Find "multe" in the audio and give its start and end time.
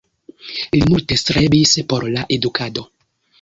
0.93-1.17